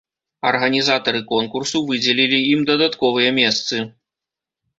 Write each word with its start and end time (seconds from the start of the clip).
Арганізатары 0.51 1.21
конкурсу 1.31 1.77
выдзелілі 1.89 2.39
ім 2.55 2.65
дадатковыя 2.71 3.29
месцы. 3.41 3.75